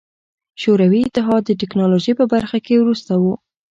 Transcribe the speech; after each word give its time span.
شوروي 0.61 1.01
اتحاد 1.07 1.41
د 1.45 1.51
ټکنالوژۍ 1.61 2.13
په 2.19 2.25
برخه 2.33 2.57
کې 2.65 2.81
وروسته 2.83 3.13
و. 3.21 3.25